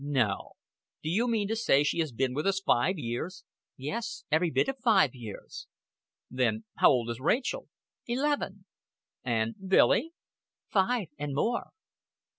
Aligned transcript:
"No? 0.03 0.53
Do 1.03 1.11
you 1.11 1.27
mean 1.27 1.47
to 1.49 1.55
say 1.55 1.83
she 1.83 1.99
has 1.99 2.11
been 2.11 2.33
with 2.33 2.47
us 2.47 2.59
five 2.59 2.97
years?" 2.97 3.43
"Yes. 3.77 4.23
Every 4.31 4.49
bit 4.49 4.67
of 4.67 4.79
five 4.79 5.13
years." 5.13 5.67
"Then 6.27 6.63
how 6.77 6.89
old 6.89 7.11
is 7.11 7.19
Rachel?" 7.21 7.69
"Eleven." 8.07 8.65
"And 9.23 9.53
Billy?" 9.67 10.13
"Five 10.71 11.09
and 11.19 11.35
more." 11.35 11.69